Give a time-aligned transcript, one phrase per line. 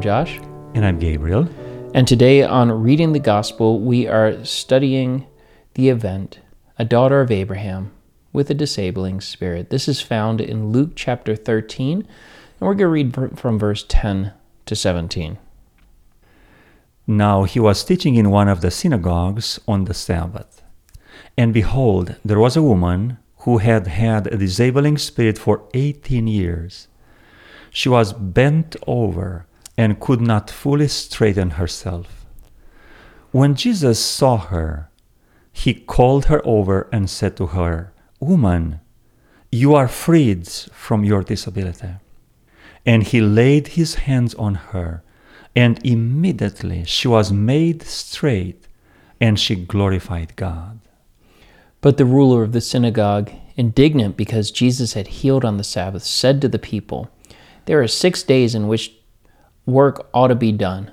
[0.00, 0.40] I'm Josh.
[0.72, 1.46] And I'm Gabriel.
[1.92, 5.26] And today on Reading the Gospel, we are studying
[5.74, 6.40] the event,
[6.78, 7.92] a daughter of Abraham
[8.32, 9.68] with a disabling spirit.
[9.68, 12.06] This is found in Luke chapter 13, and
[12.60, 14.32] we're going to read from verse 10
[14.64, 15.36] to 17.
[17.06, 20.62] Now he was teaching in one of the synagogues on the Sabbath.
[21.36, 26.88] And behold, there was a woman who had had a disabling spirit for 18 years.
[27.68, 29.44] She was bent over
[29.80, 32.26] and could not fully straighten herself.
[33.30, 34.90] When Jesus saw her,
[35.54, 38.80] he called her over and said to her, Woman,
[39.50, 41.94] you are freed from your disability.
[42.84, 45.02] And he laid his hands on her,
[45.56, 48.68] and immediately she was made straight,
[49.18, 50.78] and she glorified God.
[51.80, 56.42] But the ruler of the synagogue, indignant because Jesus had healed on the Sabbath, said
[56.42, 57.08] to the people,
[57.64, 58.99] There are six days in which
[59.70, 60.92] work ought to be done.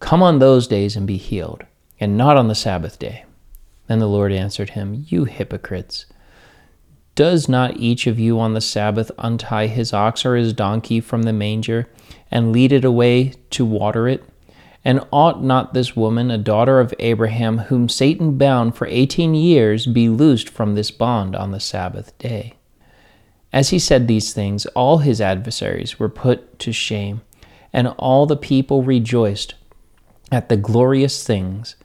[0.00, 1.64] Come on those days and be healed,
[2.00, 3.24] and not on the Sabbath day.
[3.86, 6.06] Then the Lord answered him, You hypocrites!
[7.14, 11.24] Does not each of you on the Sabbath untie his ox or his donkey from
[11.24, 11.88] the manger
[12.30, 14.24] and lead it away to water it?
[14.84, 19.86] And ought not this woman, a daughter of Abraham, whom Satan bound for eighteen years,
[19.86, 22.54] be loosed from this bond on the Sabbath day?
[23.52, 27.20] As he said these things, all his adversaries were put to shame,
[27.72, 29.54] and all the people rejoiced
[30.30, 31.76] at the glorious things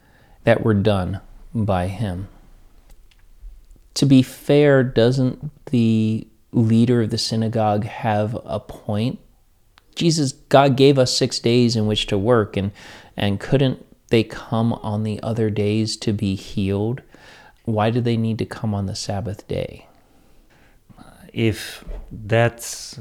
[0.43, 1.19] that were done
[1.53, 2.27] by him.
[3.95, 9.19] To be fair, doesn't the leader of the synagogue have a point?
[9.95, 12.71] Jesus, God gave us six days in which to work, and,
[13.15, 17.01] and couldn't they come on the other days to be healed?
[17.65, 19.87] Why do they need to come on the Sabbath day?
[21.33, 22.99] If that's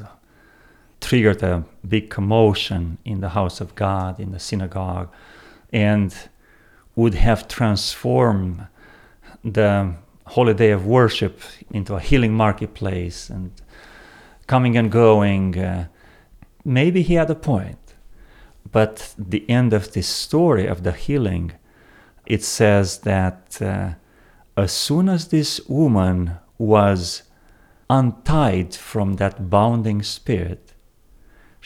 [1.06, 5.08] triggered a big commotion in the house of God, in the synagogue,
[5.72, 6.12] and
[6.96, 8.66] would have transformed
[9.44, 9.94] the
[10.26, 11.40] holiday of worship
[11.70, 13.52] into a healing marketplace and
[14.48, 15.56] coming and going.
[15.56, 15.86] Uh,
[16.64, 17.94] maybe he had a point.
[18.72, 21.52] But the end of this story of the healing,
[22.26, 23.90] it says that uh,
[24.56, 27.22] as soon as this woman was
[27.88, 30.65] untied from that bounding spirit,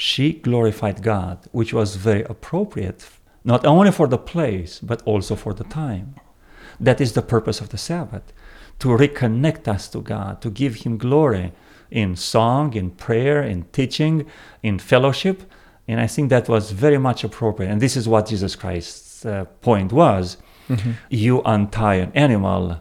[0.00, 3.06] she glorified God, which was very appropriate,
[3.44, 6.14] not only for the place, but also for the time.
[6.80, 8.32] That is the purpose of the Sabbath
[8.78, 11.52] to reconnect us to God, to give Him glory
[11.90, 14.24] in song, in prayer, in teaching,
[14.62, 15.42] in fellowship.
[15.86, 17.70] And I think that was very much appropriate.
[17.70, 20.38] And this is what Jesus Christ's uh, point was.
[20.70, 20.92] Mm-hmm.
[21.10, 22.80] You untie an animal,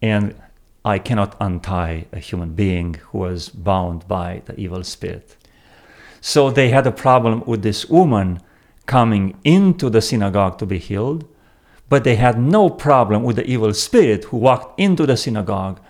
[0.00, 0.36] and
[0.84, 5.36] I cannot untie a human being who was bound by the evil spirit.
[6.20, 8.40] So they had a problem with this woman
[8.86, 11.26] coming into the synagogue to be healed
[11.90, 15.80] but they had no problem with the evil spirit who walked into the synagogue,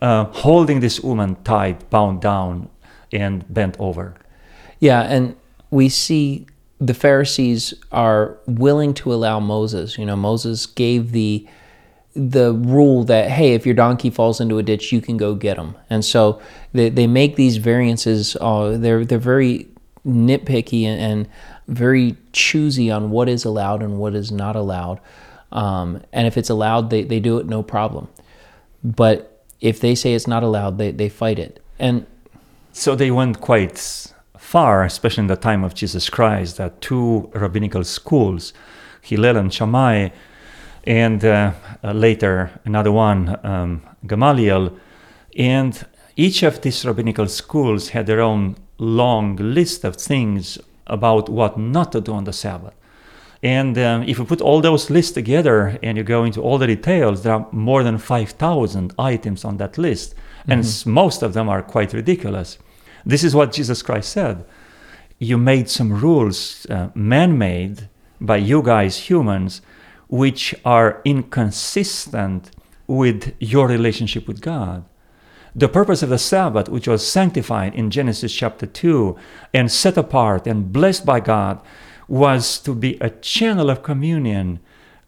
[0.00, 2.68] uh, holding this woman tied, bound down,
[3.12, 4.14] and bent over.
[4.80, 5.36] Yeah, and
[5.70, 6.46] we see
[6.80, 9.98] the Pharisees are willing to allow Moses.
[9.98, 11.46] You know, Moses gave the
[12.14, 15.56] the rule that hey, if your donkey falls into a ditch, you can go get
[15.56, 15.74] him.
[15.90, 16.40] And so
[16.72, 18.36] they, they make these variances.
[18.40, 19.68] Uh, they're they're very
[20.06, 21.28] nitpicky and, and
[21.66, 25.00] very choosy on what is allowed and what is not allowed.
[25.50, 28.08] Um, and if it's allowed, they, they do it no problem.
[28.82, 31.62] But if they say it's not allowed, they, they fight it.
[31.78, 32.06] And
[32.72, 37.84] so they went quite far, especially in the time of Jesus Christ, that two rabbinical
[37.84, 38.52] schools,
[39.00, 40.10] Hillel and Shammai,
[40.86, 41.52] and uh,
[41.82, 44.76] uh, later another one, um, Gamaliel,
[45.36, 45.86] and
[46.16, 51.92] each of these rabbinical schools had their own long list of things about what not
[51.92, 52.74] to do on the Sabbath.
[53.42, 56.66] And um, if you put all those lists together and you go into all the
[56.66, 60.14] details, there are more than 5,000 items on that list.
[60.14, 60.52] Mm-hmm.
[60.52, 62.58] And most of them are quite ridiculous.
[63.04, 64.46] This is what Jesus Christ said.
[65.18, 67.88] You made some rules, uh, man made
[68.18, 69.60] by you guys, humans,
[70.14, 72.48] which are inconsistent
[72.86, 74.84] with your relationship with God.
[75.56, 79.16] The purpose of the Sabbath, which was sanctified in Genesis chapter 2
[79.52, 81.60] and set apart and blessed by God,
[82.06, 84.60] was to be a channel of communion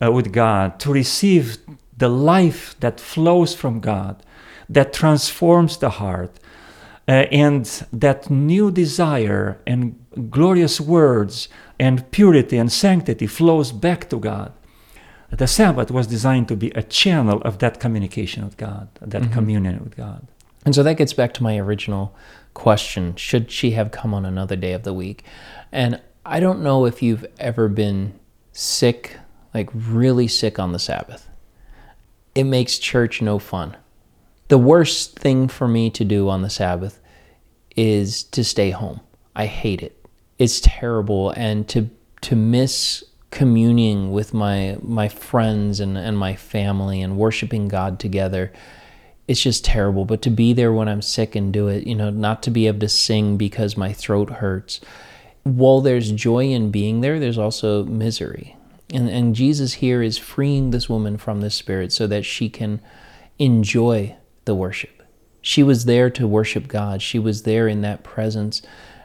[0.04, 1.58] uh, with God, to receive
[1.96, 4.24] the life that flows from God,
[4.68, 6.40] that transforms the heart,
[7.06, 11.48] uh, and that new desire and glorious words
[11.78, 14.52] and purity and sanctity flows back to God.
[15.30, 19.32] The Sabbath was designed to be a channel of that communication with God, that mm-hmm.
[19.32, 20.26] communion with God.
[20.64, 22.14] And so that gets back to my original
[22.54, 25.24] question should she have come on another day of the week?
[25.70, 28.18] And I don't know if you've ever been
[28.52, 29.18] sick,
[29.54, 31.28] like really sick on the Sabbath.
[32.34, 33.76] It makes church no fun.
[34.48, 37.00] The worst thing for me to do on the Sabbath
[37.76, 39.00] is to stay home.
[39.34, 40.04] I hate it.
[40.38, 41.90] It's terrible and to
[42.22, 43.04] to miss
[43.36, 48.50] communing with my my friends and, and my family and worshiping God together
[49.28, 50.04] it's just terrible.
[50.04, 52.66] But to be there when i'm sick and do it you know not to be
[52.66, 54.80] able to sing because my throat hurts.
[55.42, 58.56] While there's joy in being there there's also misery.
[58.94, 62.80] And, and jesus here is freeing this woman from this spirit so that she can
[63.38, 64.16] enjoy
[64.46, 65.02] the worship.
[65.42, 67.02] She was there to worship god.
[67.02, 68.62] She was there in that presence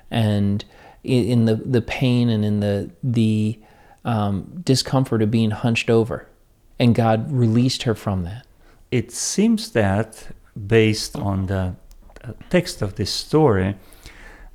[0.10, 0.64] and
[1.04, 3.60] in the, the pain and in the the
[4.04, 6.28] um, discomfort of being hunched over.
[6.80, 8.46] And God released her from that.
[8.90, 10.28] It seems that,
[10.68, 11.76] based on the
[12.24, 13.76] uh, text of this story,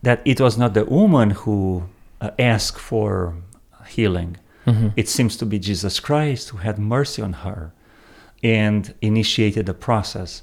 [0.03, 1.85] that it was not the woman who
[2.21, 3.35] uh, asked for
[3.89, 4.37] healing.
[4.67, 4.89] Mm-hmm.
[4.97, 7.73] It seems to be Jesus Christ who had mercy on her
[8.43, 10.43] and initiated the process.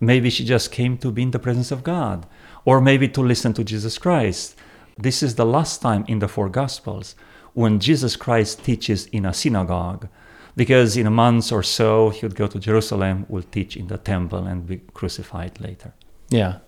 [0.00, 2.26] Maybe she just came to be in the presence of God,
[2.64, 4.56] or maybe to listen to Jesus Christ.
[4.96, 7.14] This is the last time in the four Gospels
[7.54, 10.08] when Jesus Christ teaches in a synagogue,
[10.56, 13.98] because in a month or so he would go to Jerusalem, will teach in the
[13.98, 15.92] temple and be crucified later.
[16.30, 16.58] Yeah.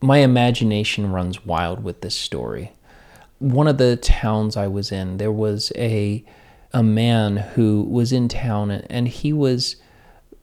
[0.00, 2.72] My imagination runs wild with this story.
[3.38, 6.24] One of the towns I was in, there was a
[6.72, 9.76] a man who was in town and he was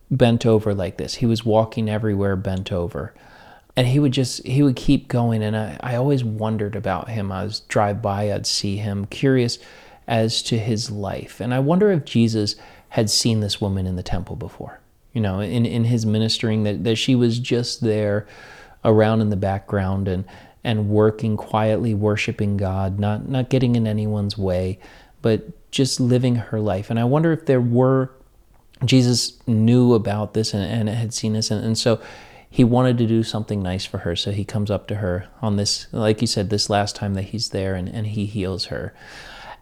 [0.10, 1.16] bent over like this.
[1.16, 3.14] He was walking everywhere bent over
[3.78, 5.44] and he would just he would keep going.
[5.44, 7.32] And I, I always wondered about him.
[7.32, 9.60] I was drive by i'd see him curious
[10.08, 11.40] as to his life.
[11.40, 12.56] And i wonder if jesus
[12.90, 14.80] had seen this woman in the temple before
[15.12, 18.26] you know in, in his ministering that, that she was just there
[18.86, 20.24] around in the background and
[20.64, 24.80] and working quietly worshiping god not not getting in anyone's way
[25.22, 26.90] but just living her life.
[26.90, 28.12] And i wonder if there were
[28.86, 31.50] jesus knew about this and, and had seen this.
[31.52, 32.00] And, and so
[32.56, 34.16] he wanted to do something nice for her.
[34.16, 37.24] So he comes up to her on this, like you said, this last time that
[37.24, 38.94] he's there and, and he heals her.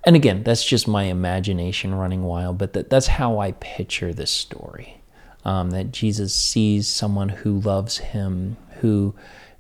[0.04, 4.30] And again, that's just my imagination running wild, but that, that's how I picture this
[4.30, 5.02] story.
[5.44, 9.16] Um, that Jesus sees someone who loves him, who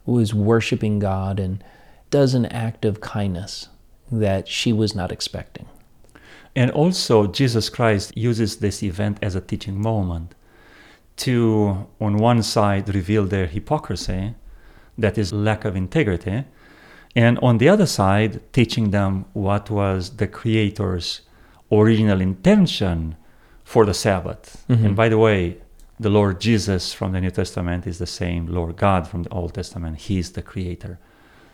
[0.05, 1.63] was worshiping God, and
[2.11, 3.67] does an act of kindness
[4.11, 5.65] that she was not expecting.
[6.55, 10.35] And also, Jesus Christ uses this event as a teaching moment
[11.17, 14.35] to, on one side, reveal their hypocrisy,
[14.97, 16.45] that is, lack of integrity,
[17.15, 21.21] and on the other side, teaching them what was the Creator's
[21.71, 23.15] original intention
[23.63, 24.65] for the Sabbath.
[24.69, 24.85] Mm-hmm.
[24.85, 25.57] And by the way,
[25.99, 29.53] the Lord Jesus from the New Testament is the same Lord God from the Old
[29.53, 29.99] Testament.
[29.99, 30.99] He's the Creator.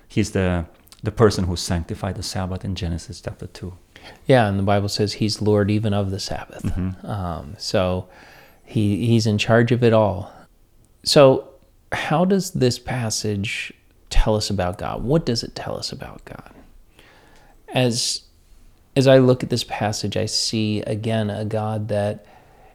[0.08, 0.66] He's the
[1.02, 3.74] the person who sanctified the Sabbath in Genesis chapter two.
[4.26, 6.64] Yeah, and the Bible says He's Lord even of the Sabbath.
[6.64, 7.06] Mm-hmm.
[7.06, 8.08] Um, so
[8.70, 10.32] he, he's in charge of it all.
[11.04, 11.50] So,
[11.92, 13.74] how does this passage
[14.12, 15.04] tell us about God?
[15.04, 16.54] What does it tell us about God?
[17.70, 18.22] As
[18.96, 22.28] as I look at this passage, I see again a God that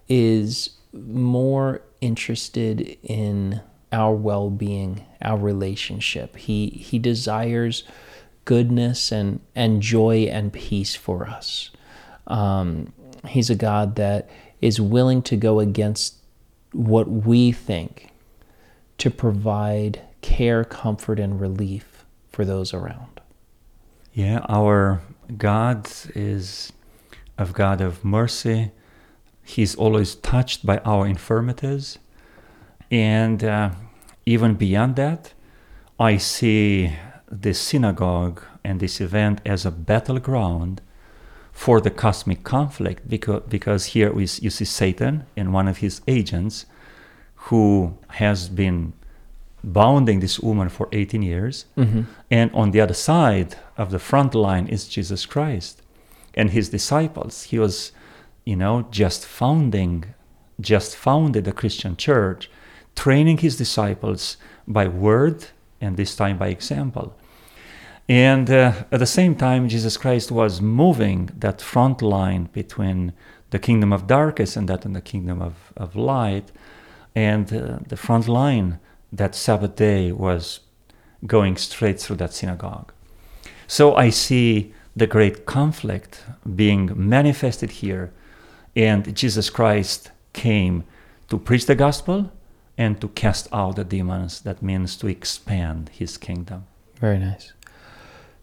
[0.08, 3.60] is more interested in
[3.92, 6.34] our well-being, our relationship.
[6.34, 7.84] He he desires
[8.44, 11.70] goodness and and joy and peace for us.
[12.26, 12.92] Um,
[13.28, 14.28] he's a God that
[14.60, 16.16] is willing to go against
[16.72, 18.10] what we think
[18.98, 23.20] to provide care, comfort, and relief for those around.
[24.12, 25.02] Yeah, our
[25.36, 26.72] God is
[27.36, 28.70] a God of mercy.
[29.42, 31.98] He's always touched by our infirmities.
[32.90, 33.70] And uh,
[34.24, 35.32] even beyond that,
[35.98, 36.96] I see
[37.30, 40.80] this synagogue and this event as a battleground
[41.54, 46.02] for the cosmic conflict because, because here we, you see Satan and one of his
[46.06, 46.66] agents
[47.46, 48.92] who has been
[49.62, 51.66] bounding this woman for 18 years.
[51.78, 52.02] Mm-hmm.
[52.30, 55.80] And on the other side of the front line is Jesus Christ
[56.34, 57.44] and his disciples.
[57.44, 57.92] He was,
[58.44, 60.04] you know, just founding,
[60.60, 62.50] just founded the Christian church,
[62.96, 65.46] training his disciples by word
[65.80, 67.14] and this time by example.
[68.08, 73.12] And uh, at the same time, Jesus Christ was moving that front line between
[73.50, 76.52] the kingdom of darkness and that in the kingdom of, of light.
[77.14, 78.78] And uh, the front line
[79.12, 80.60] that Sabbath day was
[81.26, 82.92] going straight through that synagogue.
[83.66, 88.12] So I see the great conflict being manifested here.
[88.76, 90.84] And Jesus Christ came
[91.28, 92.30] to preach the gospel
[92.76, 94.40] and to cast out the demons.
[94.42, 96.66] That means to expand his kingdom.
[97.00, 97.52] Very nice.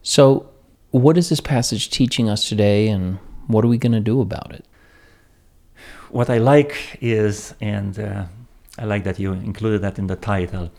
[0.04, 0.50] So
[0.92, 4.52] what is this passage teaching us today, and what are we going to do about
[4.54, 4.66] it?
[6.10, 8.26] What I like is, and uh,
[8.78, 10.72] I like that you included that in the title.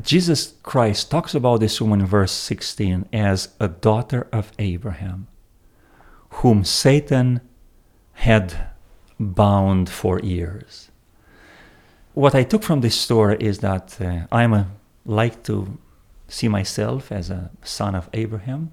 [0.00, 5.26] Jesus Christ talks about this woman in verse 16 as a daughter of Abraham,
[6.30, 7.40] whom Satan
[8.12, 8.68] had
[9.18, 10.90] bound for years.
[12.14, 14.68] What I took from this story is that uh, I'm a,
[15.04, 15.78] like to
[16.30, 18.70] see myself as a son of Abraham,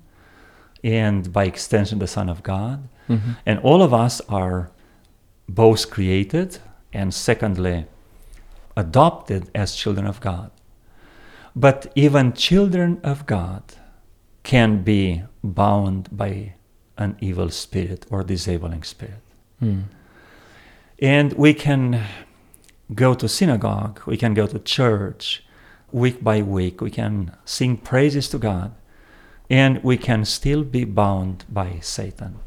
[0.84, 2.88] and by extension, the Son of God.
[3.10, 3.32] Mm-hmm.
[3.46, 4.70] And all of us are
[5.50, 6.60] both created
[6.94, 7.86] and, secondly,
[8.76, 10.52] adopted as children of God.
[11.56, 13.64] But even children of God
[14.44, 16.54] can be bound by
[16.98, 19.24] an evil spirit or disabling spirit.
[19.62, 19.84] Mm.
[21.00, 22.04] And we can
[22.94, 25.44] go to synagogue, we can go to church
[25.92, 28.74] week by week, we can sing praises to God,
[29.50, 32.40] and we can still be bound by Satan.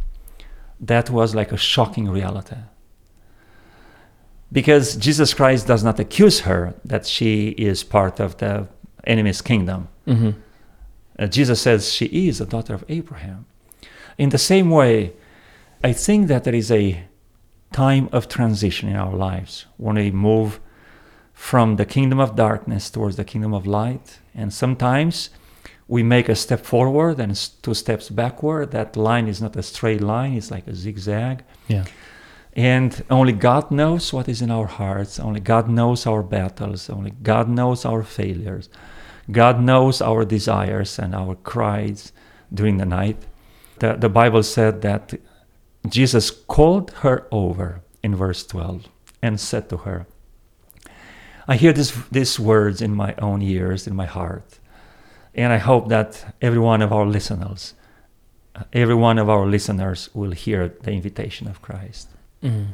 [0.78, 2.56] That was like a shocking reality.
[4.52, 8.66] Because Jesus Christ does not accuse her that she is part of the
[9.04, 9.88] enemy's kingdom.
[10.06, 10.30] Mm-hmm.
[11.18, 13.46] Uh, Jesus says she is a daughter of Abraham.
[14.18, 15.12] In the same way,
[15.84, 17.04] I think that there is a
[17.72, 20.60] time of transition in our lives when we move
[21.40, 24.18] from the kingdom of darkness towards the kingdom of light.
[24.34, 25.30] And sometimes
[25.88, 28.72] we make a step forward and two steps backward.
[28.72, 31.42] That line is not a straight line, it's like a zigzag.
[31.66, 31.86] Yeah.
[32.52, 35.18] And only God knows what is in our hearts.
[35.18, 36.90] Only God knows our battles.
[36.90, 38.68] Only God knows our failures.
[39.30, 42.12] God knows our desires and our cries
[42.52, 43.16] during the night.
[43.78, 45.14] The, the Bible said that
[45.88, 48.88] Jesus called her over in verse 12
[49.22, 50.06] and said to her,
[51.50, 54.60] I hear this, these words in my own ears, in my heart.
[55.34, 57.74] And I hope that every one of our listeners,
[58.72, 62.08] every one of our listeners will hear the invitation of Christ.
[62.42, 62.68] Mm.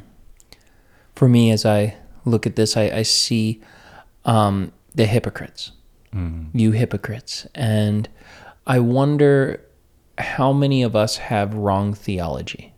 [1.15, 3.61] For me, as I look at this, I, I see
[4.25, 5.71] um, the hypocrites,
[6.13, 6.49] Mm.
[6.53, 7.47] you hypocrites.
[7.53, 8.07] And
[8.65, 9.61] I wonder
[10.17, 12.73] how many of us have wrong theology.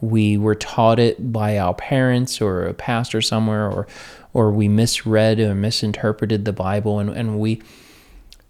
[0.00, 3.86] We were taught it by our parents or a pastor somewhere, or,
[4.32, 7.62] or we misread or misinterpreted the Bible, and, and we,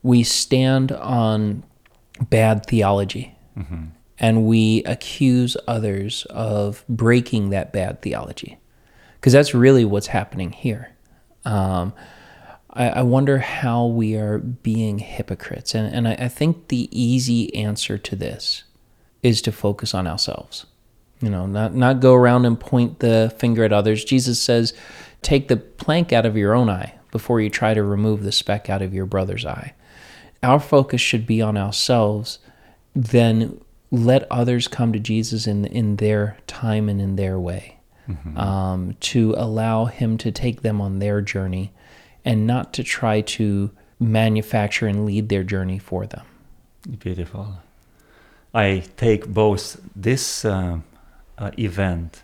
[0.02, 1.64] we stand on
[2.20, 3.34] bad theology.
[3.54, 3.86] Hmm
[4.22, 8.56] and we accuse others of breaking that bad theology.
[9.16, 10.92] Because that's really what's happening here.
[11.44, 11.92] Um,
[12.70, 15.74] I, I wonder how we are being hypocrites.
[15.74, 18.62] And, and I, I think the easy answer to this
[19.24, 20.66] is to focus on ourselves.
[21.20, 24.04] You know not, not go around and point the finger at others.
[24.04, 24.72] Jesus says
[25.22, 28.68] take the plank out of your own eye before you try to remove the speck
[28.68, 29.72] out of your brother's eye
[30.42, 32.38] our focus should be on ourselves
[32.94, 33.60] then
[33.92, 37.78] let others come to Jesus in in their time and in their way,
[38.36, 41.72] um, to allow Him to take them on their journey,
[42.24, 46.24] and not to try to manufacture and lead their journey for them.
[46.98, 47.58] Beautiful.
[48.54, 50.80] I take both this uh,
[51.38, 52.22] uh, event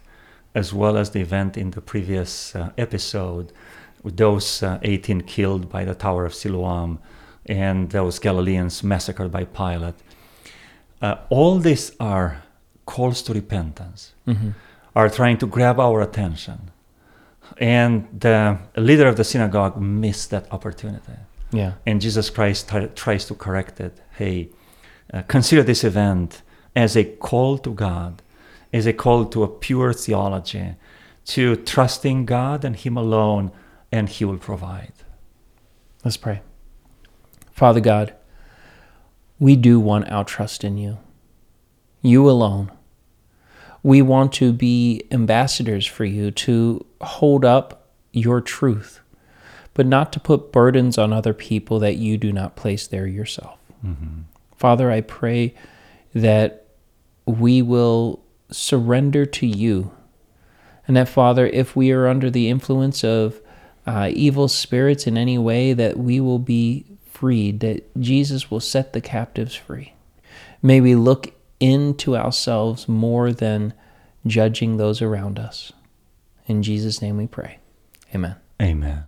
[0.55, 3.53] as well as the event in the previous uh, episode
[4.03, 6.99] with those uh, 18 killed by the Tower of Siloam
[7.47, 9.95] and those Galileans massacred by Pilate.
[11.01, 12.43] Uh, all these are
[12.87, 14.51] calls to repentance, Mm-hmm.
[14.97, 16.71] are trying to grab our attention.
[17.59, 21.13] And the leader of the synagogue missed that opportunity.
[21.51, 21.73] Yeah.
[21.87, 23.99] And Jesus Christ t- tries to correct it.
[24.17, 24.51] Hey,
[25.13, 26.43] uh, consider this event
[26.77, 28.23] as a call to God,
[28.73, 30.75] as a call to a pure theology,
[31.27, 33.51] to trusting God and Him alone,
[33.91, 34.93] and He will provide.
[36.05, 36.43] Let's pray.
[37.53, 38.15] Father God,
[39.39, 40.99] we do want our trust in you,
[42.03, 42.71] you alone.
[43.83, 49.01] We want to be ambassadors for you, to hold up your truth,
[49.75, 53.59] but not to put burdens on other people that you do not place there yourself.
[53.85, 54.23] Mm-hmm.
[54.57, 55.55] Father, I pray
[56.15, 56.67] that
[57.27, 59.93] we will surrender to you.
[60.87, 63.41] And that, Father, if we are under the influence of
[63.87, 68.93] uh, evil spirits in any way, that we will be freed, that Jesus will set
[68.93, 69.95] the captives free.
[70.63, 73.75] May we look into ourselves more than
[74.27, 75.73] judging those around us.
[76.47, 77.59] In Jesus' name we pray.
[78.15, 78.37] Amen.
[78.61, 79.05] Amen.